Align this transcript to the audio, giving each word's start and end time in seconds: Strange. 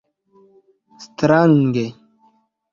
Strange. 1.05 1.85